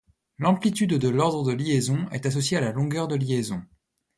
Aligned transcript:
L'amplitude 0.39 0.95
de 0.95 1.09
l'ordre 1.09 1.43
de 1.43 1.51
liaison 1.55 2.09
est 2.11 2.25
associé 2.25 2.57
à 2.57 2.61
la 2.61 2.71
longueur 2.71 3.07
de 3.07 3.13
liaison. 3.15 3.61